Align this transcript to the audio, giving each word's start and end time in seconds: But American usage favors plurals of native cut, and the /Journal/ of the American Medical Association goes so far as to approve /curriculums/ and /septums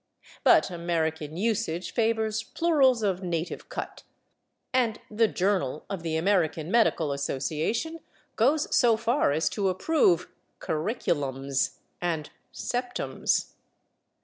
But 0.43 0.71
American 0.71 1.37
usage 1.37 1.93
favors 1.93 2.41
plurals 2.41 3.03
of 3.03 3.21
native 3.21 3.69
cut, 3.69 4.01
and 4.73 4.99
the 5.11 5.27
/Journal/ 5.29 5.83
of 5.91 6.01
the 6.01 6.17
American 6.17 6.71
Medical 6.71 7.11
Association 7.11 7.99
goes 8.35 8.75
so 8.75 8.97
far 8.97 9.31
as 9.31 9.47
to 9.49 9.69
approve 9.69 10.27
/curriculums/ 10.59 11.75
and 12.01 12.31
/septums 12.51 13.51